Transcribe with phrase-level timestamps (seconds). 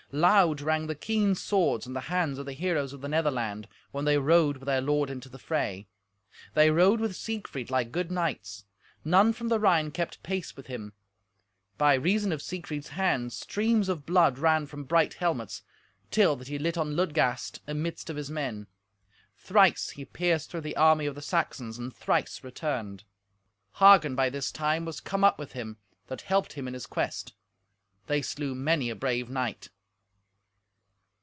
[0.13, 4.03] Loud rang the keen swords in the hands of the heroes of the Netherland, when
[4.03, 5.87] they rode with their lord into the fray.
[6.53, 8.65] They rode with Siegfried like good knights.
[9.05, 10.91] None from the Rhine kept pace with him.
[11.77, 15.61] By reason of Siegfried's hand streams of blood ran from bright helmets,
[16.09, 18.67] till that he lit on Ludgast amidst of his men.
[19.37, 23.05] Thrice he pierced through the army of the Saxons, and thrice returned.
[23.77, 25.77] Hagen, by this time, was come up with him,
[26.07, 27.33] that helped him in his quest.
[28.07, 29.69] They slew many a brave knight.